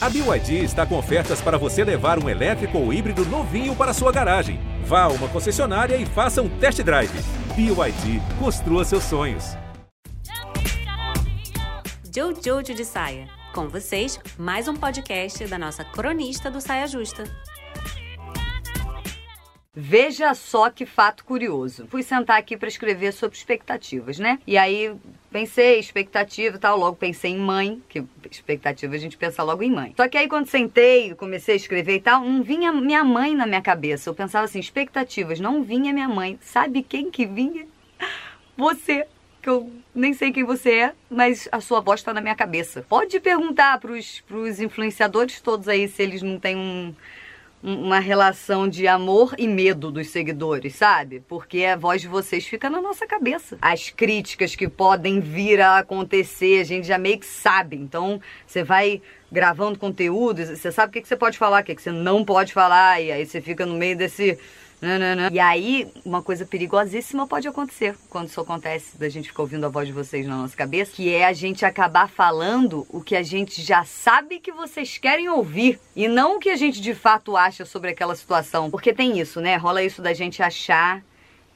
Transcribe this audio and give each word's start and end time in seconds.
A 0.00 0.08
BYD 0.08 0.62
está 0.62 0.86
com 0.86 0.96
ofertas 0.96 1.40
para 1.40 1.58
você 1.58 1.82
levar 1.82 2.22
um 2.22 2.28
elétrico 2.28 2.78
ou 2.78 2.92
híbrido 2.92 3.24
novinho 3.26 3.74
para 3.74 3.92
sua 3.92 4.12
garagem. 4.12 4.60
Vá 4.84 5.02
a 5.02 5.08
uma 5.08 5.28
concessionária 5.28 5.96
e 5.96 6.06
faça 6.06 6.40
um 6.40 6.48
test 6.60 6.80
drive. 6.84 7.10
BYD, 7.56 8.22
construa 8.38 8.84
seus 8.84 9.02
sonhos. 9.02 9.56
Jojo 12.14 12.74
de 12.74 12.84
Saia. 12.84 13.28
Com 13.52 13.68
vocês, 13.68 14.20
mais 14.38 14.68
um 14.68 14.76
podcast 14.76 15.44
da 15.48 15.58
nossa 15.58 15.84
cronista 15.84 16.48
do 16.48 16.60
Saia 16.60 16.86
Justa. 16.86 17.24
Veja 19.74 20.32
só 20.32 20.70
que 20.70 20.86
fato 20.86 21.24
curioso. 21.24 21.88
Fui 21.88 22.04
sentar 22.04 22.38
aqui 22.38 22.56
para 22.56 22.68
escrever 22.68 23.12
sobre 23.12 23.36
expectativas, 23.36 24.20
né? 24.20 24.38
E 24.46 24.56
aí 24.56 24.96
pensei, 25.30 25.78
expectativa 25.78 26.56
e 26.56 26.58
tal, 26.58 26.78
logo 26.78 26.96
pensei 26.96 27.32
em 27.32 27.38
mãe, 27.38 27.82
que 27.88 28.04
expectativa 28.30 28.94
a 28.94 28.98
gente 28.98 29.16
pensa 29.16 29.42
logo 29.42 29.62
em 29.62 29.70
mãe. 29.70 29.94
Só 29.96 30.08
que 30.08 30.16
aí 30.16 30.28
quando 30.28 30.46
sentei, 30.46 31.14
comecei 31.14 31.54
a 31.54 31.56
escrever 31.56 31.96
e 31.96 32.00
tal, 32.00 32.24
não 32.24 32.42
vinha 32.42 32.72
minha 32.72 33.04
mãe 33.04 33.34
na 33.34 33.46
minha 33.46 33.62
cabeça. 33.62 34.08
Eu 34.08 34.14
pensava 34.14 34.44
assim, 34.44 34.58
expectativas, 34.58 35.40
não 35.40 35.62
vinha 35.62 35.92
minha 35.92 36.08
mãe. 36.08 36.38
Sabe 36.42 36.82
quem 36.82 37.10
que 37.10 37.26
vinha? 37.26 37.66
Você 38.56 39.06
que 39.40 39.48
eu 39.48 39.70
nem 39.94 40.12
sei 40.12 40.32
quem 40.32 40.44
você 40.44 40.70
é, 40.72 40.92
mas 41.08 41.48
a 41.52 41.60
sua 41.60 41.80
voz 41.80 42.00
está 42.00 42.12
na 42.12 42.20
minha 42.20 42.34
cabeça. 42.34 42.84
Pode 42.88 43.20
perguntar 43.20 43.78
pros, 43.78 44.20
pros 44.22 44.60
influenciadores 44.60 45.40
todos 45.40 45.68
aí 45.68 45.88
se 45.88 46.02
eles 46.02 46.22
não 46.22 46.38
têm 46.38 46.56
um, 46.56 46.94
uma 47.62 47.98
relação 47.98 48.68
de 48.68 48.86
amor 48.86 49.34
e 49.36 49.46
medo 49.48 49.90
dos 49.90 50.08
seguidores, 50.08 50.76
sabe? 50.76 51.20
Porque 51.28 51.64
a 51.64 51.76
voz 51.76 52.00
de 52.00 52.08
vocês 52.08 52.46
fica 52.46 52.70
na 52.70 52.80
nossa 52.80 53.06
cabeça. 53.06 53.58
As 53.60 53.90
críticas 53.90 54.54
que 54.54 54.68
podem 54.68 55.20
vir 55.20 55.60
a 55.60 55.78
acontecer, 55.78 56.60
a 56.60 56.64
gente 56.64 56.86
já 56.86 56.98
meio 56.98 57.18
que 57.18 57.26
sabe. 57.26 57.76
Então, 57.76 58.20
você 58.46 58.62
vai 58.62 59.02
gravando 59.30 59.78
conteúdo, 59.78 60.44
você 60.44 60.72
sabe 60.72 60.90
o 60.90 61.02
que, 61.02 61.06
você 61.06 61.16
pode 61.16 61.36
falar, 61.36 61.62
o 61.62 61.64
que 61.64 61.74
você 61.74 61.90
não 61.90 62.24
pode 62.24 62.52
falar, 62.52 63.00
e 63.02 63.12
aí 63.12 63.26
você 63.26 63.40
fica 63.40 63.66
no 63.66 63.74
meio 63.74 63.96
desse 63.96 64.38
não. 64.80 65.28
E 65.32 65.40
aí, 65.40 65.90
uma 66.04 66.22
coisa 66.22 66.46
perigosíssima 66.46 67.26
pode 67.26 67.48
acontecer 67.48 67.96
quando 68.08 68.28
isso 68.28 68.40
acontece, 68.40 68.96
da 68.96 69.08
gente 69.08 69.28
ficar 69.28 69.42
ouvindo 69.42 69.66
a 69.66 69.68
voz 69.68 69.86
de 69.86 69.92
vocês 69.92 70.26
na 70.26 70.36
nossa 70.36 70.56
cabeça, 70.56 70.92
que 70.92 71.12
é 71.12 71.26
a 71.26 71.32
gente 71.32 71.64
acabar 71.64 72.08
falando 72.08 72.86
o 72.90 73.00
que 73.00 73.16
a 73.16 73.22
gente 73.22 73.60
já 73.62 73.84
sabe 73.84 74.38
que 74.38 74.52
vocês 74.52 74.98
querem 74.98 75.28
ouvir 75.28 75.80
e 75.96 76.06
não 76.06 76.36
o 76.36 76.38
que 76.38 76.50
a 76.50 76.56
gente 76.56 76.80
de 76.80 76.94
fato 76.94 77.36
acha 77.36 77.64
sobre 77.64 77.90
aquela 77.90 78.14
situação. 78.14 78.70
Porque 78.70 78.92
tem 78.92 79.18
isso, 79.18 79.40
né? 79.40 79.56
Rola 79.56 79.82
isso 79.82 80.00
da 80.00 80.14
gente 80.14 80.42
achar 80.42 81.02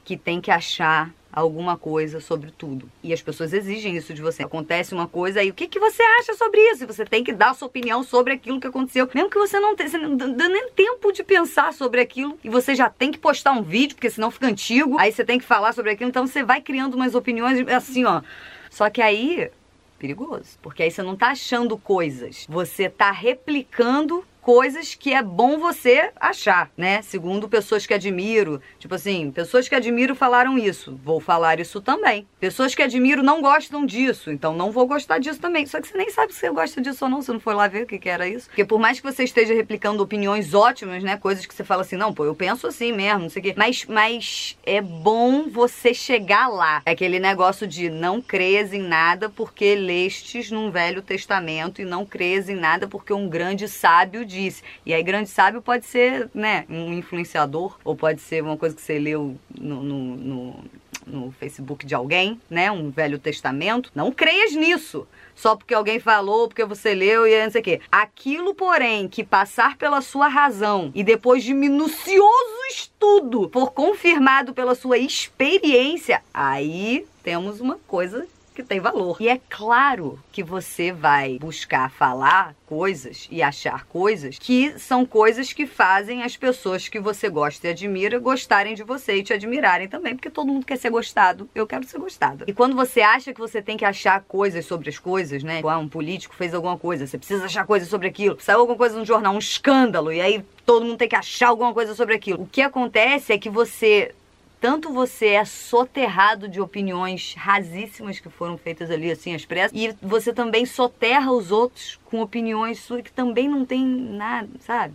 que 0.03 0.17
tem 0.17 0.41
que 0.41 0.51
achar 0.51 1.09
alguma 1.33 1.75
coisa 1.75 2.19
sobre 2.19 2.51
tudo. 2.51 2.87
E 3.03 3.11
as 3.11 3.21
pessoas 3.21 3.51
exigem 3.51 3.97
isso 3.97 4.13
de 4.13 4.21
você. 4.21 4.43
Acontece 4.43 4.93
uma 4.93 5.07
coisa 5.07 5.39
aí, 5.39 5.49
o 5.49 5.53
que, 5.53 5.67
que 5.67 5.79
você 5.79 6.03
acha 6.19 6.35
sobre 6.35 6.61
isso? 6.69 6.83
E 6.83 6.87
você 6.87 7.03
tem 7.03 7.23
que 7.23 7.33
dar 7.33 7.49
a 7.49 7.53
sua 7.55 7.67
opinião 7.67 8.03
sobre 8.03 8.33
aquilo 8.33 8.59
que 8.59 8.67
aconteceu. 8.67 9.09
Mesmo 9.13 9.29
que 9.29 9.39
você 9.39 9.59
não 9.59 9.75
tenha 9.75 9.89
nem 9.97 10.69
tempo 10.69 11.11
de 11.11 11.23
pensar 11.23 11.73
sobre 11.73 11.99
aquilo 11.99 12.37
e 12.43 12.49
você 12.49 12.75
já 12.75 12.89
tem 12.89 13.11
que 13.11 13.17
postar 13.17 13.51
um 13.51 13.63
vídeo, 13.63 13.95
porque 13.95 14.09
senão 14.09 14.29
fica 14.29 14.47
antigo. 14.47 14.97
Aí 14.99 15.11
você 15.11 15.25
tem 15.25 15.39
que 15.39 15.45
falar 15.45 15.73
sobre 15.73 15.91
aquilo. 15.91 16.09
Então 16.09 16.27
você 16.27 16.43
vai 16.43 16.61
criando 16.61 16.93
umas 16.93 17.15
opiniões 17.15 17.67
assim, 17.69 18.05
ó. 18.05 18.21
Só 18.69 18.89
que 18.89 19.01
aí 19.01 19.49
perigoso, 19.97 20.59
porque 20.61 20.83
aí 20.83 20.91
você 20.91 21.01
não 21.01 21.15
tá 21.15 21.29
achando 21.29 21.77
coisas, 21.77 22.45
você 22.49 22.89
tá 22.89 23.09
replicando 23.09 24.25
coisas 24.43 24.93
que 24.93 25.13
é 25.13 25.23
bom 25.23 25.57
você 25.57 26.11
achar, 26.19 26.69
né? 26.77 27.01
Segundo 27.01 27.47
pessoas 27.47 27.85
que 27.85 27.93
admiro. 27.93 28.61
Tipo 28.77 28.95
assim, 28.95 29.31
pessoas 29.31 29.69
que 29.69 29.73
admiro 29.73 30.13
falaram 30.13 30.57
isso. 30.57 30.99
Vou 31.03 31.19
falar 31.19 31.59
isso 31.59 31.81
também. 31.81 32.27
Pessoas 32.39 32.75
que 32.75 32.83
admiro 32.83 33.23
não 33.23 33.41
gostam 33.41 33.85
disso. 33.85 34.29
Então 34.29 34.53
não 34.53 34.71
vou 34.71 34.85
gostar 34.85 35.17
disso 35.17 35.39
também. 35.39 35.65
Só 35.65 35.79
que 35.79 35.87
você 35.87 35.97
nem 35.97 36.09
sabe 36.09 36.33
se 36.33 36.41
você 36.41 36.49
gosta 36.51 36.81
disso 36.81 37.05
ou 37.05 37.09
não. 37.09 37.21
Você 37.21 37.31
não 37.31 37.39
foi 37.39 37.55
lá 37.55 37.67
ver 37.67 37.83
o 37.83 37.87
que, 37.87 37.97
que 37.97 38.09
era 38.09 38.27
isso. 38.27 38.47
Porque 38.47 38.65
por 38.65 38.79
mais 38.79 38.99
que 38.99 39.09
você 39.09 39.23
esteja 39.23 39.53
replicando 39.53 40.03
opiniões 40.03 40.53
ótimas, 40.53 41.01
né? 41.01 41.15
Coisas 41.15 41.45
que 41.45 41.55
você 41.55 41.63
fala 41.63 41.81
assim, 41.81 41.95
não, 41.95 42.13
pô, 42.13 42.25
eu 42.25 42.35
penso 42.35 42.67
assim 42.67 42.91
mesmo, 42.91 43.21
não 43.21 43.29
sei 43.29 43.39
o 43.39 43.43
quê. 43.43 43.53
Mas, 43.55 43.85
mas 43.85 44.57
é 44.65 44.81
bom 44.81 45.47
você 45.47 45.93
chegar 45.93 46.49
lá. 46.49 46.81
É 46.85 46.91
aquele 46.91 47.19
negócio 47.19 47.65
de 47.65 47.89
não 47.89 48.21
crês 48.21 48.73
em 48.73 48.81
nada 48.81 49.29
porque 49.29 49.73
lestes 49.73 50.51
num 50.51 50.69
Velho 50.69 51.01
Testamento 51.01 51.81
e 51.81 51.85
não 51.85 52.05
crês 52.05 52.49
em 52.49 52.55
nada 52.55 52.87
porque 52.87 53.13
um 53.13 53.29
grande 53.29 53.69
sábio 53.69 54.25
disse. 54.33 54.63
E 54.85 54.93
aí, 54.93 55.03
grande 55.03 55.29
sábio 55.29 55.61
pode 55.61 55.85
ser, 55.85 56.29
né, 56.33 56.65
um 56.69 56.93
influenciador, 56.93 57.77
ou 57.83 57.95
pode 57.95 58.21
ser 58.21 58.43
uma 58.43 58.57
coisa 58.57 58.75
que 58.75 58.81
você 58.81 58.99
leu 58.99 59.37
no, 59.57 59.83
no, 59.83 60.15
no, 60.15 60.65
no 61.05 61.31
Facebook 61.31 61.85
de 61.85 61.95
alguém, 61.95 62.39
né, 62.49 62.71
um 62.71 62.89
Velho 62.89 63.19
Testamento. 63.19 63.91
Não 63.95 64.11
creias 64.11 64.53
nisso 64.53 65.07
só 65.35 65.55
porque 65.55 65.73
alguém 65.73 65.99
falou, 65.99 66.47
porque 66.47 66.65
você 66.65 66.93
leu 66.93 67.27
e 67.27 67.43
não 67.43 67.51
sei 67.51 67.61
o 67.61 67.63
quê. 67.63 67.81
Aquilo, 67.91 68.53
porém, 68.53 69.07
que 69.07 69.23
passar 69.23 69.77
pela 69.77 70.01
sua 70.01 70.27
razão 70.27 70.91
e 70.93 71.03
depois 71.03 71.43
de 71.43 71.53
minucioso 71.53 72.53
estudo 72.69 73.49
for 73.51 73.71
confirmado 73.71 74.53
pela 74.53 74.75
sua 74.75 74.97
experiência, 74.97 76.21
aí 76.33 77.05
temos 77.23 77.59
uma 77.59 77.79
coisa 77.87 78.27
que 78.53 78.63
tem 78.63 78.79
valor. 78.79 79.17
E 79.19 79.27
é 79.27 79.39
claro 79.49 80.19
que 80.31 80.43
você 80.43 80.91
vai 80.91 81.37
buscar 81.39 81.91
falar 81.91 82.55
coisas 82.65 83.27
e 83.29 83.41
achar 83.41 83.85
coisas 83.85 84.37
que 84.39 84.77
são 84.79 85.05
coisas 85.05 85.53
que 85.53 85.65
fazem 85.65 86.23
as 86.23 86.37
pessoas 86.37 86.87
que 86.87 86.99
você 86.99 87.29
gosta 87.29 87.67
e 87.67 87.71
admira 87.71 88.19
gostarem 88.19 88.75
de 88.75 88.83
você 88.83 89.17
e 89.17 89.23
te 89.23 89.33
admirarem 89.33 89.87
também, 89.87 90.15
porque 90.15 90.29
todo 90.29 90.47
mundo 90.47 90.65
quer 90.65 90.77
ser 90.77 90.89
gostado. 90.89 91.49
Eu 91.53 91.67
quero 91.67 91.85
ser 91.85 91.99
gostada. 91.99 92.45
E 92.47 92.53
quando 92.53 92.75
você 92.75 93.01
acha 93.01 93.33
que 93.33 93.39
você 93.39 93.61
tem 93.61 93.77
que 93.77 93.85
achar 93.85 94.21
coisas 94.21 94.65
sobre 94.65 94.89
as 94.89 94.97
coisas, 94.97 95.43
né? 95.43 95.61
Ah, 95.63 95.77
um 95.77 95.89
político 95.89 96.35
fez 96.35 96.53
alguma 96.53 96.77
coisa, 96.77 97.07
você 97.07 97.17
precisa 97.17 97.45
achar 97.45 97.65
coisas 97.65 97.89
sobre 97.89 98.07
aquilo. 98.07 98.37
Saiu 98.39 98.59
alguma 98.59 98.77
coisa 98.77 98.97
no 98.97 99.05
jornal, 99.05 99.33
um 99.33 99.39
escândalo, 99.39 100.11
e 100.11 100.21
aí 100.21 100.43
todo 100.65 100.85
mundo 100.85 100.97
tem 100.97 101.09
que 101.09 101.15
achar 101.15 101.49
alguma 101.49 101.73
coisa 101.73 101.95
sobre 101.95 102.15
aquilo. 102.15 102.43
O 102.43 102.47
que 102.47 102.61
acontece 102.61 103.33
é 103.33 103.37
que 103.37 103.49
você 103.49 104.13
tanto 104.63 104.93
você 104.93 105.27
é 105.27 105.43
soterrado 105.43 106.47
de 106.47 106.61
opiniões 106.61 107.35
rasíssimas 107.37 108.21
que 108.21 108.29
foram 108.29 108.57
feitas 108.57 108.89
ali 108.89 109.11
assim 109.11 109.35
às 109.35 109.43
pressas, 109.43 109.77
e 109.77 109.93
você 110.01 110.31
também 110.31 110.65
soterra 110.65 111.33
os 111.33 111.51
outros 111.51 111.99
com 112.05 112.21
opiniões 112.21 112.79
suas 112.79 113.01
que 113.01 113.11
também 113.11 113.45
não 113.49 113.65
tem 113.65 113.85
nada, 113.85 114.47
sabe? 114.61 114.93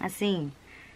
Assim, 0.00 0.52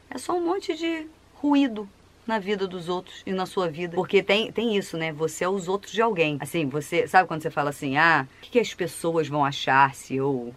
é 0.09 0.17
só 0.17 0.37
um 0.37 0.47
monte 0.47 0.77
de 0.77 1.09
ruído 1.35 1.89
na 2.25 2.39
vida 2.39 2.69
dos 2.69 2.89
outros 2.89 3.21
e 3.27 3.33
na 3.33 3.47
sua 3.47 3.69
vida. 3.69 3.97
Porque 3.97 4.23
tem, 4.23 4.53
tem 4.53 4.77
isso, 4.77 4.97
né? 4.97 5.13
Você 5.15 5.43
é 5.43 5.49
os 5.49 5.67
outros 5.67 5.93
de 5.93 6.01
alguém. 6.01 6.39
Assim, 6.39 6.69
você. 6.69 7.09
Sabe 7.09 7.27
quando 7.27 7.43
você 7.43 7.51
fala 7.51 7.71
assim, 7.71 7.97
ah, 7.97 8.29
o 8.39 8.43
que, 8.43 8.51
que 8.53 8.61
as 8.61 8.73
pessoas 8.75 9.27
vão 9.27 9.45
achar 9.45 9.93
se 9.97 10.15
eu 10.15 10.55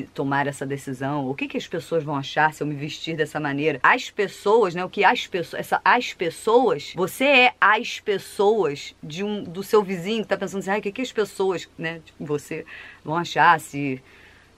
tomar 0.00 0.46
essa 0.46 0.64
decisão? 0.64 1.28
O 1.28 1.34
que, 1.34 1.46
que 1.46 1.56
as 1.56 1.66
pessoas 1.66 2.02
vão 2.02 2.16
achar 2.16 2.52
se 2.54 2.62
eu 2.62 2.66
me 2.66 2.74
vestir 2.74 3.16
dessa 3.16 3.38
maneira? 3.38 3.78
As 3.82 4.10
pessoas, 4.10 4.74
né? 4.74 4.84
O 4.84 4.88
que 4.88 5.04
as 5.04 5.26
pessoas, 5.26 5.60
essa 5.60 5.80
as 5.84 6.12
pessoas, 6.12 6.92
você 6.96 7.24
é 7.24 7.54
as 7.60 8.00
pessoas 8.00 8.94
de 9.02 9.22
um 9.22 9.42
do 9.42 9.62
seu 9.62 9.82
vizinho 9.82 10.22
que 10.22 10.28
tá 10.28 10.36
pensando 10.36 10.60
assim, 10.60 10.70
ah, 10.70 10.78
o 10.78 10.82
que, 10.82 10.92
que 10.92 11.02
as 11.02 11.12
pessoas, 11.12 11.68
né? 11.78 12.00
Tipo, 12.04 12.24
você 12.24 12.64
vão 13.04 13.16
achar 13.16 13.58
se, 13.60 14.02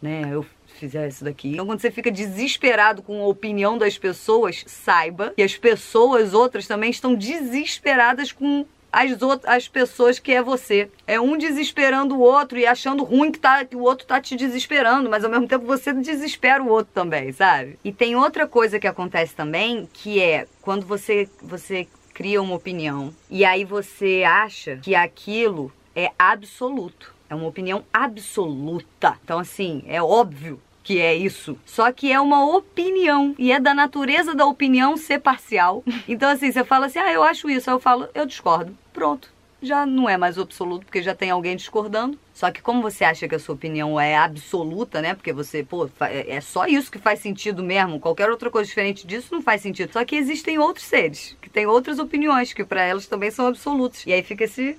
né? 0.01 0.23
Eu 0.31 0.47
fizer 0.79 1.09
isso 1.09 1.25
daqui. 1.25 1.53
Então, 1.53 1.67
quando 1.67 1.81
você 1.81 1.91
fica 1.91 2.11
desesperado 2.11 3.03
com 3.03 3.23
a 3.23 3.27
opinião 3.27 3.79
das 3.79 3.97
pessoas, 3.97 4.65
saiba 4.67 5.33
que 5.37 5.43
as 5.43 5.57
pessoas 5.57 6.35
outras 6.35 6.67
também 6.67 6.91
estão 6.91 7.15
desesperadas 7.15 8.33
com 8.33 8.67
as, 8.95 9.21
outras, 9.21 9.53
as 9.53 9.69
pessoas 9.69 10.19
que 10.19 10.33
é 10.33 10.43
você. 10.43 10.91
É 11.07 11.21
um 11.21 11.37
desesperando 11.37 12.15
o 12.15 12.21
outro 12.21 12.59
e 12.59 12.67
achando 12.67 13.03
ruim 13.03 13.33
que, 13.33 13.39
tá, 13.39 13.65
que 13.65 13.75
o 13.75 13.83
outro 13.83 14.07
tá 14.07 14.21
te 14.21 14.37
desesperando, 14.37 15.11
mas 15.11 15.25
ao 15.25 15.31
mesmo 15.31 15.49
tempo 15.49 15.67
você 15.67 15.93
desespera 15.93 16.63
o 16.63 16.69
outro 16.69 16.93
também, 16.95 17.33
sabe? 17.33 17.79
E 17.85 17.93
tem 17.93 18.15
outra 18.15 18.47
coisa 18.47 18.79
que 18.79 18.87
acontece 18.87 19.35
também, 19.35 19.89
que 19.93 20.21
é 20.21 20.47
quando 20.63 20.87
você, 20.87 21.29
você 21.43 21.89
cria 22.13 22.41
uma 22.41 22.55
opinião 22.55 23.13
e 23.29 23.45
aí 23.45 23.65
você 23.65 24.23
acha 24.25 24.77
que 24.77 24.95
aquilo 24.95 25.73
é 25.97 26.13
absoluto. 26.19 27.13
É 27.29 27.35
uma 27.35 27.49
opinião 27.49 27.85
absoluta. 27.93 29.19
Então, 29.25 29.39
assim, 29.39 29.83
é 29.89 30.01
óbvio 30.01 30.61
que 30.85 31.01
é 31.01 31.15
isso. 31.15 31.59
Só 31.65 31.91
que 31.91 32.13
é 32.13 32.21
uma 32.21 32.47
opinião. 32.55 33.35
E 33.39 33.51
é 33.51 33.59
da 33.59 33.75
natureza 33.75 34.35
da 34.35 34.45
opinião 34.45 34.97
ser 34.97 35.19
parcial. 35.19 35.83
Então, 36.07 36.29
assim, 36.29 36.53
você 36.53 36.63
fala 36.63 36.87
assim, 36.87 36.99
ah, 36.99 37.13
eu 37.13 37.23
acho 37.23 37.49
isso. 37.49 37.71
Aí 37.71 37.75
eu 37.75 37.81
falo, 37.81 38.09
eu 38.15 38.27
discordo. 38.27 38.77
Pronto. 38.95 39.29
Já 39.61 39.85
não 39.85 40.09
é 40.09 40.17
mais 40.17 40.39
absoluto, 40.39 40.85
porque 40.85 41.03
já 41.03 41.15
tem 41.15 41.31
alguém 41.31 41.57
discordando. 41.57 42.19
Só 42.33 42.51
que 42.51 42.63
como 42.63 42.81
você 42.81 43.05
acha 43.05 43.27
que 43.27 43.35
a 43.35 43.39
sua 43.39 43.55
opinião 43.55 43.99
é 43.99 44.17
absoluta, 44.17 45.01
né? 45.01 45.15
Porque 45.15 45.33
você, 45.33 45.65
pô, 45.65 45.91
é, 46.01 46.37
é 46.37 46.41
só 46.41 46.67
isso 46.67 46.93
que 46.93 46.99
faz 46.99 47.19
sentido 47.19 47.63
mesmo. 47.63 47.99
Qualquer 47.99 48.31
outra 48.31 48.51
coisa 48.51 48.69
diferente 48.69 49.07
disso 49.07 49.29
não 49.33 49.43
faz 49.43 49.63
sentido. 49.63 49.93
Só 49.93 50.05
que 50.05 50.17
existem 50.17 50.59
outros 50.59 50.87
seres 50.87 51.37
que 51.43 51.51
têm 51.51 51.67
outras 51.67 51.99
opiniões, 51.99 52.53
que 52.53 52.65
para 52.65 52.83
elas 52.83 53.07
também 53.07 53.31
são 53.31 53.47
absolutos. 53.47 54.07
E 54.07 54.13
aí 54.13 54.23
fica 54.23 54.45
esse 54.45 54.77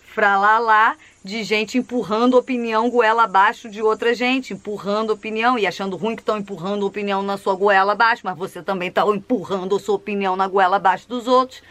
fra 0.00 0.36
lá 0.36 0.58
lá 0.58 0.96
de 1.24 1.44
gente 1.44 1.78
empurrando 1.78 2.36
opinião 2.36 2.90
goela 2.90 3.22
abaixo 3.22 3.70
de 3.70 3.80
outra 3.80 4.12
gente, 4.14 4.52
empurrando 4.52 5.10
opinião 5.12 5.56
e 5.58 5.66
achando 5.66 5.96
ruim 5.96 6.16
que 6.16 6.22
estão 6.22 6.38
empurrando 6.38 6.84
opinião 6.84 7.22
na 7.22 7.36
sua 7.36 7.54
goela 7.54 7.92
abaixo, 7.92 8.22
mas 8.24 8.36
você 8.36 8.62
também 8.62 8.88
está 8.88 9.06
empurrando 9.06 9.76
a 9.76 9.80
sua 9.80 9.94
opinião 9.94 10.34
na 10.34 10.48
goela 10.48 10.76
abaixo 10.76 11.08
dos 11.08 11.28
outros. 11.28 11.62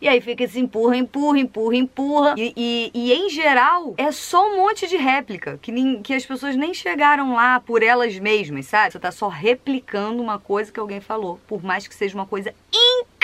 E 0.00 0.08
aí 0.08 0.20
fica 0.20 0.44
esse 0.44 0.58
empurra, 0.60 0.96
empurra, 0.96 1.38
empurra, 1.38 1.76
empurra. 1.76 2.34
E, 2.36 2.52
e, 2.56 2.90
e 2.94 3.12
em 3.12 3.30
geral, 3.30 3.94
é 3.96 4.12
só 4.12 4.46
um 4.46 4.56
monte 4.56 4.86
de 4.86 4.96
réplica, 4.96 5.58
que, 5.60 5.72
nem, 5.72 6.02
que 6.02 6.14
as 6.14 6.24
pessoas 6.24 6.56
nem 6.56 6.74
chegaram 6.74 7.34
lá 7.34 7.60
por 7.60 7.82
elas 7.82 8.18
mesmas, 8.18 8.66
sabe? 8.66 8.92
Você 8.92 8.98
tá 8.98 9.10
só 9.10 9.28
replicando 9.28 10.22
uma 10.22 10.38
coisa 10.38 10.70
que 10.70 10.80
alguém 10.80 11.00
falou, 11.00 11.40
por 11.46 11.62
mais 11.62 11.86
que 11.88 11.94
seja 11.94 12.14
uma 12.14 12.26
coisa 12.26 12.54
incrível. 12.72 13.15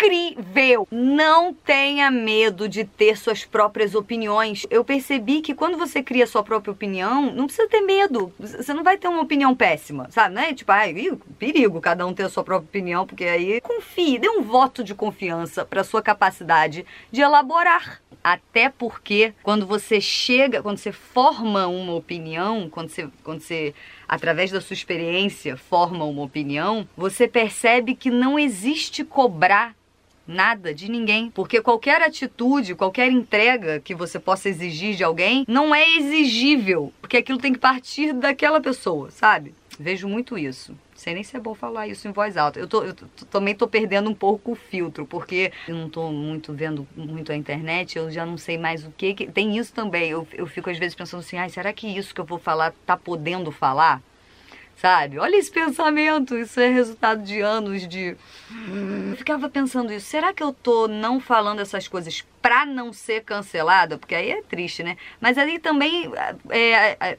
Não 0.91 1.55
tenha 1.55 2.11
medo 2.11 2.69
de 2.69 2.85
ter 2.85 3.17
suas 3.17 3.45
próprias 3.45 3.95
opiniões. 3.95 4.67
Eu 4.71 4.85
percebi 4.85 5.41
que 5.41 5.55
quando 5.55 5.79
você 5.79 6.03
cria 6.03 6.27
sua 6.27 6.43
própria 6.43 6.73
opinião, 6.73 7.33
não 7.33 7.47
precisa 7.47 7.69
ter 7.69 7.81
medo. 7.81 8.33
Você 8.39 8.73
não 8.75 8.83
vai 8.83 8.97
ter 8.97 9.09
uma 9.09 9.23
opinião 9.23 9.55
péssima, 9.55 10.09
sabe? 10.11 10.35
Né? 10.35 10.55
Tipo, 10.55 10.73
ai, 10.73 10.95
perigo 11.39 11.81
cada 11.81 12.07
um 12.07 12.15
ter 12.15 12.25
a 12.25 12.29
sua 12.29 12.45
própria 12.45 12.69
opinião, 12.69 13.07
porque 13.07 13.25
aí 13.25 13.61
confie, 13.61 14.19
dê 14.19 14.29
um 14.29 14.43
voto 14.43 14.83
de 14.83 14.95
confiança 14.95 15.65
para 15.65 15.85
sua 15.85 16.03
capacidade 16.03 16.85
de 17.11 17.21
elaborar. 17.21 18.01
Até 18.23 18.69
porque 18.69 19.35
quando 19.43 19.67
você 19.67 20.01
chega, 20.01 20.63
quando 20.63 20.79
você 20.79 20.93
forma 20.93 21.67
uma 21.67 21.95
opinião, 21.95 22.69
quando 22.71 22.89
você, 22.89 23.09
quando 23.25 23.41
você 23.41 23.75
através 24.07 24.51
da 24.51 24.61
sua 24.61 24.75
experiência 24.75 25.57
forma 25.57 26.05
uma 26.05 26.23
opinião, 26.23 26.87
você 26.97 27.27
percebe 27.27 27.95
que 27.95 28.11
não 28.11 28.39
existe 28.39 29.05
cobrar 29.05 29.75
nada 30.27 30.75
de 30.75 30.91
ninguém, 30.91 31.31
porque 31.31 31.61
qualquer 31.61 32.03
atitude, 32.03 32.75
qualquer 32.75 33.11
entrega 33.11 33.81
que 33.81 33.95
você 33.95 34.19
possa 34.19 34.49
exigir 34.49 34.95
de 34.95 35.05
alguém 35.05 35.45
não 35.49 35.75
é 35.75 35.97
exigível, 35.97 36.93
porque 37.01 37.17
aquilo 37.17 37.39
tem 37.39 37.53
que 37.53 37.59
partir 37.59 38.13
daquela 38.13 38.61
pessoa, 38.61 39.11
sabe? 39.11 39.55
Vejo 39.79 40.07
muito 40.07 40.37
isso. 40.39 40.75
Sei 40.95 41.15
nem 41.15 41.25
se 41.25 41.37
é 41.37 41.41
bom 41.41 41.55
falar 41.55 41.89
isso 41.89 42.07
em 42.07 42.13
voz 42.13 42.37
alta. 42.37 42.61
Eu, 42.61 42.69
tô, 42.69 42.85
eu 42.85 42.95
também 43.31 43.55
tô 43.55 43.67
perdendo 43.67 44.09
um 44.09 44.15
pouco 44.15 44.53
o 44.53 44.55
filtro, 44.55 45.05
porque 45.05 45.51
eu 45.67 45.75
não 45.75 45.89
tô 45.89 46.13
muito 46.13 46.53
vendo 46.53 46.87
muito 46.95 47.33
a 47.33 47.37
internet, 47.37 47.99
eu 47.99 48.11
já 48.11 48.25
não 48.25 48.39
sei 48.39 48.57
mais 48.57 48.87
o 48.87 48.91
que. 48.93 49.15
que... 49.15 49.27
Tem 49.27 49.59
isso 49.59 49.73
também. 49.73 50.11
Eu, 50.11 50.29
eu 50.33 50.47
fico 50.47 50.71
às 50.71 50.79
vezes 50.79 50.95
pensando 50.95 51.21
assim, 51.21 51.39
ai, 51.39 51.49
será 51.49 51.73
que 51.73 51.89
isso 51.89 52.15
que 52.15 52.21
eu 52.21 52.25
vou 52.25 52.39
falar 52.39 52.73
tá 52.87 52.97
podendo 52.97 53.51
falar? 53.51 54.01
Sabe? 54.77 55.19
Olha 55.19 55.37
esse 55.37 55.51
pensamento, 55.51 56.37
isso 56.37 56.59
é 56.61 56.69
resultado 56.69 57.23
de 57.23 57.41
anos 57.41 57.87
de. 57.87 58.17
Eu 59.11 59.17
ficava 59.17 59.49
pensando 59.49 59.93
isso. 59.93 60.07
Será 60.07 60.33
que 60.33 60.43
eu 60.43 60.53
tô 60.53 60.89
não 60.89 61.21
falando 61.21 61.61
essas 61.61 61.87
coisas 61.87 62.25
pra 62.41 62.67
não 62.67 62.93
ser 62.93 63.23
cancelada? 63.23 63.99
Porque 63.99 64.15
aí 64.15 64.31
é 64.31 64.43
triste, 64.43 64.83
né? 64.83 64.97
Mas 65.21 65.39
aí 65.39 65.59
também 65.59 66.11
é, 66.51 66.59
é, 66.59 66.97
é 67.01 67.19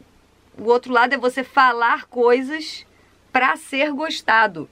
o 0.58 0.66
outro 0.66 0.94
lado 0.94 1.14
é 1.14 1.18
você 1.18 1.44
falar 1.44 2.06
coisas 2.06 2.86
pra 3.32 3.56
ser 3.56 3.92
gostado 3.92 4.70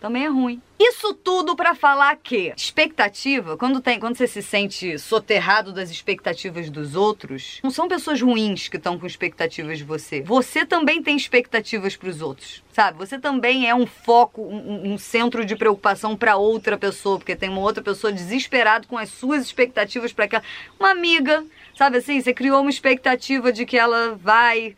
também 0.00 0.24
é 0.24 0.28
ruim. 0.28 0.60
Isso 0.78 1.12
tudo 1.12 1.56
para 1.56 1.74
falar 1.74 2.14
que 2.16 2.52
expectativa, 2.56 3.56
quando 3.56 3.80
tem, 3.80 3.98
quando 3.98 4.16
você 4.16 4.28
se 4.28 4.40
sente 4.40 4.96
soterrado 4.96 5.72
das 5.72 5.90
expectativas 5.90 6.70
dos 6.70 6.94
outros, 6.94 7.58
não 7.64 7.70
são 7.70 7.88
pessoas 7.88 8.20
ruins 8.22 8.68
que 8.68 8.76
estão 8.76 8.96
com 8.96 9.06
expectativas 9.06 9.78
de 9.78 9.84
você. 9.84 10.22
Você 10.22 10.64
também 10.64 11.02
tem 11.02 11.16
expectativas 11.16 11.96
para 11.96 12.08
os 12.08 12.22
outros, 12.22 12.62
sabe? 12.72 12.96
Você 12.98 13.18
também 13.18 13.68
é 13.68 13.74
um 13.74 13.86
foco, 13.86 14.42
um, 14.42 14.92
um 14.92 14.98
centro 14.98 15.44
de 15.44 15.56
preocupação 15.56 16.16
para 16.16 16.36
outra 16.36 16.78
pessoa, 16.78 17.18
porque 17.18 17.34
tem 17.34 17.48
uma 17.48 17.60
outra 17.60 17.82
pessoa 17.82 18.12
desesperada 18.12 18.86
com 18.86 18.96
as 18.96 19.08
suas 19.08 19.42
expectativas 19.42 20.12
para 20.12 20.26
aquela 20.26 20.44
uma 20.78 20.90
amiga, 20.90 21.44
sabe 21.76 21.98
assim? 21.98 22.20
Você 22.20 22.32
criou 22.32 22.60
uma 22.60 22.70
expectativa 22.70 23.52
de 23.52 23.66
que 23.66 23.76
ela 23.76 24.14
vai 24.14 24.76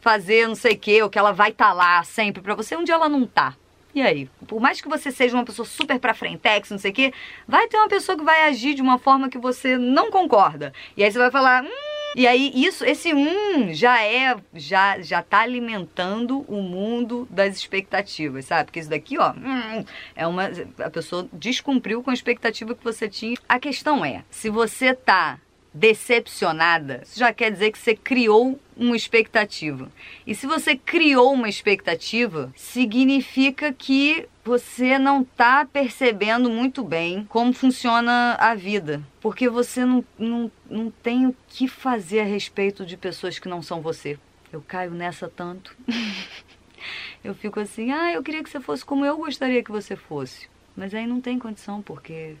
fazer 0.00 0.48
não 0.48 0.54
sei 0.54 0.72
o 0.72 0.78
que, 0.78 1.02
ou 1.02 1.10
que 1.10 1.18
ela 1.18 1.32
vai 1.32 1.50
estar 1.50 1.68
tá 1.68 1.72
lá 1.72 2.02
sempre 2.02 2.42
para 2.42 2.54
você, 2.54 2.74
um 2.76 2.84
dia 2.84 2.94
ela 2.94 3.08
não 3.10 3.26
tá. 3.26 3.54
E 3.94 4.02
aí? 4.02 4.28
Por 4.46 4.60
mais 4.60 4.80
que 4.80 4.88
você 4.88 5.12
seja 5.12 5.36
uma 5.36 5.44
pessoa 5.44 5.64
super 5.64 5.98
pra 5.98 6.14
frentex, 6.14 6.70
não 6.70 6.78
sei 6.78 6.90
o 6.90 6.94
quê, 6.94 7.12
vai 7.46 7.68
ter 7.68 7.76
uma 7.76 7.88
pessoa 7.88 8.18
que 8.18 8.24
vai 8.24 8.48
agir 8.48 8.74
de 8.74 8.82
uma 8.82 8.98
forma 8.98 9.28
que 9.28 9.38
você 9.38 9.78
não 9.78 10.10
concorda. 10.10 10.72
E 10.96 11.04
aí 11.04 11.12
você 11.12 11.18
vai 11.18 11.30
falar, 11.30 11.62
hum, 11.62 11.68
e 12.16 12.26
aí 12.26 12.52
isso, 12.54 12.84
esse 12.84 13.12
hum 13.12 13.72
já 13.72 14.02
é, 14.02 14.36
já 14.52 15.00
já 15.00 15.20
tá 15.20 15.40
alimentando 15.40 16.44
o 16.48 16.62
mundo 16.62 17.26
das 17.28 17.56
expectativas, 17.56 18.44
sabe? 18.44 18.66
Porque 18.66 18.80
isso 18.80 18.90
daqui, 18.90 19.18
ó, 19.18 19.32
hum, 19.32 19.84
é 20.14 20.26
uma 20.26 20.50
a 20.78 20.90
pessoa 20.90 21.28
descumpriu 21.32 22.02
com 22.02 22.10
a 22.10 22.14
expectativa 22.14 22.74
que 22.74 22.84
você 22.84 23.08
tinha. 23.08 23.36
A 23.48 23.58
questão 23.58 24.04
é, 24.04 24.22
se 24.30 24.48
você 24.48 24.94
tá 24.94 25.38
decepcionada, 25.74 27.02
isso 27.04 27.18
já 27.18 27.32
quer 27.32 27.50
dizer 27.50 27.72
que 27.72 27.78
você 27.78 27.96
criou 27.96 28.60
uma 28.76 28.94
expectativa. 28.94 29.90
E 30.24 30.32
se 30.32 30.46
você 30.46 30.76
criou 30.76 31.32
uma 31.32 31.48
expectativa, 31.48 32.52
significa 32.54 33.72
que 33.72 34.28
você 34.44 34.98
não 34.98 35.22
está 35.22 35.64
percebendo 35.64 36.48
muito 36.48 36.84
bem 36.84 37.24
como 37.28 37.52
funciona 37.52 38.36
a 38.38 38.54
vida. 38.54 39.02
Porque 39.20 39.48
você 39.48 39.84
não, 39.84 40.04
não, 40.16 40.52
não 40.70 40.90
tem 40.90 41.26
o 41.26 41.36
que 41.48 41.66
fazer 41.66 42.20
a 42.20 42.24
respeito 42.24 42.86
de 42.86 42.96
pessoas 42.96 43.38
que 43.40 43.48
não 43.48 43.60
são 43.60 43.80
você. 43.80 44.16
Eu 44.52 44.62
caio 44.62 44.92
nessa 44.92 45.28
tanto. 45.28 45.76
eu 47.24 47.34
fico 47.34 47.58
assim, 47.58 47.90
ah, 47.90 48.12
eu 48.12 48.22
queria 48.22 48.44
que 48.44 48.50
você 48.50 48.60
fosse 48.60 48.84
como 48.84 49.04
eu 49.04 49.16
gostaria 49.16 49.64
que 49.64 49.72
você 49.72 49.96
fosse. 49.96 50.48
Mas 50.76 50.94
aí 50.94 51.06
não 51.06 51.20
tem 51.20 51.38
condição, 51.38 51.82
porque 51.82 52.36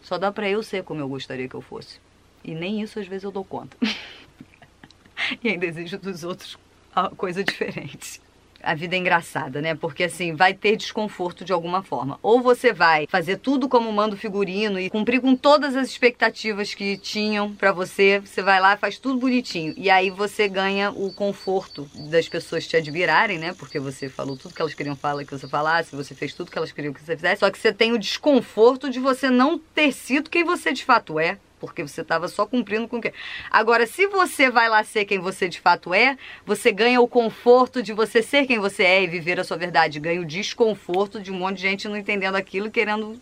só 0.00 0.16
dá 0.16 0.32
para 0.32 0.48
eu 0.48 0.62
ser 0.62 0.84
como 0.84 1.00
eu 1.00 1.08
gostaria 1.08 1.48
que 1.48 1.54
eu 1.54 1.60
fosse. 1.60 1.98
E 2.42 2.54
nem 2.54 2.80
isso 2.82 2.98
às 2.98 3.06
vezes 3.06 3.24
eu 3.24 3.30
dou 3.30 3.44
conta. 3.44 3.76
e 5.42 5.48
ainda 5.48 5.66
exijo 5.66 5.98
dos 5.98 6.24
outros 6.24 6.58
coisa 7.16 7.42
diferente. 7.44 8.20
A 8.62 8.74
vida 8.74 8.94
é 8.94 8.98
engraçada, 8.98 9.62
né? 9.62 9.74
Porque 9.74 10.04
assim, 10.04 10.34
vai 10.34 10.52
ter 10.52 10.76
desconforto 10.76 11.46
de 11.46 11.52
alguma 11.52 11.82
forma. 11.82 12.18
Ou 12.22 12.42
você 12.42 12.74
vai 12.74 13.06
fazer 13.06 13.38
tudo 13.38 13.70
como 13.70 13.90
manda 13.90 14.14
o 14.14 14.18
figurino 14.18 14.78
e 14.78 14.90
cumprir 14.90 15.18
com 15.18 15.34
todas 15.34 15.74
as 15.74 15.88
expectativas 15.88 16.74
que 16.74 16.98
tinham 16.98 17.54
para 17.54 17.72
você. 17.72 18.20
Você 18.20 18.42
vai 18.42 18.60
lá, 18.60 18.76
faz 18.76 18.98
tudo 18.98 19.18
bonitinho. 19.18 19.72
E 19.78 19.88
aí 19.88 20.10
você 20.10 20.46
ganha 20.46 20.90
o 20.90 21.10
conforto 21.10 21.88
das 22.10 22.28
pessoas 22.28 22.66
te 22.66 22.76
admirarem, 22.76 23.38
né? 23.38 23.54
Porque 23.54 23.80
você 23.80 24.10
falou 24.10 24.36
tudo 24.36 24.54
que 24.54 24.60
elas 24.60 24.74
queriam 24.74 24.96
falar 24.96 25.24
que 25.24 25.32
você 25.32 25.48
falasse, 25.48 25.96
você 25.96 26.14
fez 26.14 26.34
tudo 26.34 26.50
que 26.50 26.58
elas 26.58 26.70
queriam 26.70 26.92
que 26.92 27.00
você 27.00 27.16
fizesse. 27.16 27.40
Só 27.40 27.50
que 27.50 27.58
você 27.58 27.72
tem 27.72 27.92
o 27.92 27.98
desconforto 27.98 28.90
de 28.90 29.00
você 29.00 29.30
não 29.30 29.58
ter 29.58 29.90
sido 29.92 30.28
quem 30.28 30.44
você 30.44 30.70
de 30.70 30.84
fato 30.84 31.18
é 31.18 31.38
porque 31.60 31.82
você 31.82 32.00
estava 32.00 32.26
só 32.26 32.46
cumprindo 32.46 32.88
com 32.88 32.96
o 32.96 33.00
que. 33.00 33.12
Agora, 33.50 33.86
se 33.86 34.06
você 34.06 34.50
vai 34.50 34.68
lá 34.68 34.82
ser 34.82 35.04
quem 35.04 35.18
você 35.18 35.48
de 35.48 35.60
fato 35.60 35.92
é, 35.92 36.16
você 36.44 36.72
ganha 36.72 37.00
o 37.00 37.06
conforto 37.06 37.82
de 37.82 37.92
você 37.92 38.22
ser 38.22 38.46
quem 38.46 38.58
você 38.58 38.82
é 38.82 39.02
e 39.02 39.06
viver 39.06 39.38
a 39.38 39.44
sua 39.44 39.56
verdade. 39.56 40.00
Ganha 40.00 40.20
o 40.20 40.26
desconforto 40.26 41.20
de 41.20 41.30
um 41.30 41.36
monte 41.36 41.56
de 41.56 41.62
gente 41.62 41.88
não 41.88 41.96
entendendo 41.96 42.36
aquilo 42.36 42.68
e 42.68 42.70
querendo 42.70 43.20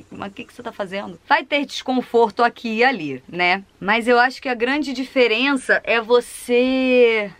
que, 0.00 0.06
mas 0.10 0.32
o 0.32 0.34
que, 0.34 0.44
que 0.44 0.54
você 0.54 0.62
está 0.62 0.72
fazendo? 0.72 1.20
Vai 1.28 1.44
ter 1.44 1.66
desconforto 1.66 2.42
aqui 2.42 2.76
e 2.76 2.84
ali, 2.84 3.22
né? 3.28 3.62
Mas 3.78 4.08
eu 4.08 4.18
acho 4.18 4.40
que 4.40 4.48
a 4.48 4.54
grande 4.54 4.92
diferença 4.92 5.82
é 5.84 6.00
você. 6.00 7.30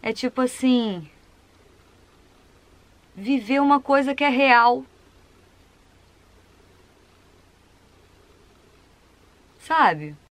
É 0.00 0.12
tipo 0.12 0.40
assim. 0.40 1.08
Viver 3.14 3.60
uma 3.60 3.80
coisa 3.80 4.14
que 4.14 4.22
é 4.22 4.28
real. 4.28 4.84
Sabe? 9.66 10.16